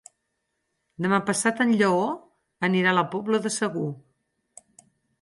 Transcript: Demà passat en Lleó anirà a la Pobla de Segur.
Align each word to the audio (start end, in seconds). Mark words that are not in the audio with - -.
Demà 1.07 1.19
passat 1.27 1.61
en 1.67 1.75
Lleó 1.83 2.01
anirà 2.71 2.95
a 2.95 2.99
la 3.01 3.07
Pobla 3.15 3.45
de 3.47 3.55
Segur. 3.61 3.89